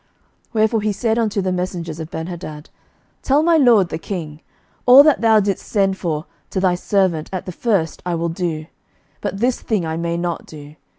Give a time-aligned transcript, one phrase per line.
[0.01, 0.09] 11:020:009
[0.53, 2.65] Wherefore he said unto the messengers of Benhadad,
[3.21, 4.41] Tell my lord the king,
[4.87, 8.65] All that thou didst send for to thy servant at the first I will do:
[9.21, 10.75] but this thing I may not do.